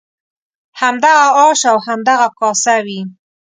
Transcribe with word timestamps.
همدغه 0.81 1.25
آش 1.47 1.61
او 1.71 1.77
همدغه 1.87 2.27
کاسه 2.39 2.75
وي. 2.85 2.99